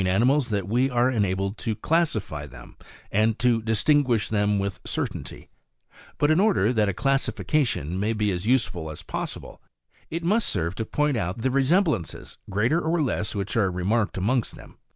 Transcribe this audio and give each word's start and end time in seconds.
animals 0.07 0.49
that 0.49 0.67
we 0.67 0.89
are 0.89 1.11
enabled 1.11 1.59
to 1.59 1.75
classify 1.75 2.47
them, 2.47 2.75
and 3.11 3.37
to 3.37 3.61
distinguish 3.61 4.29
them 4.29 4.57
with 4.57 4.79
certainty; 4.83 5.47
but 6.17 6.31
in 6.31 6.39
order 6.39 6.73
that 6.73 6.89
a 6.89 6.93
classification 6.93 7.99
may 7.99 8.11
be 8.11 8.31
as 8.31 8.47
useful 8.47 8.89
as 8.89 9.03
possible, 9.03 9.61
it 10.09 10.23
must 10.23 10.49
serve 10.49 10.73
to 10.73 10.85
point 10.85 11.17
out 11.17 11.37
the 11.43 11.51
resemblances, 11.51 12.39
greater 12.49 12.81
or 12.81 12.99
less, 12.99 13.35
which 13.35 13.55
are 13.55 13.69
remarked 13.69 14.17
amongst 14.17 14.55
them. 14.55 14.75